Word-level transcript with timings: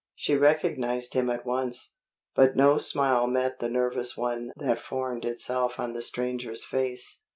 She 0.15 0.35
recognized 0.35 1.13
him 1.13 1.29
at 1.29 1.45
once, 1.45 1.93
but 2.33 2.55
no 2.55 2.79
smile 2.79 3.27
met 3.27 3.59
the 3.59 3.69
nervous 3.69 4.17
one 4.17 4.51
that 4.57 4.79
formed 4.79 5.25
itself 5.25 5.79
on 5.79 5.93
the 5.93 6.01
stranger's 6.01 6.63
face. 6.65 7.21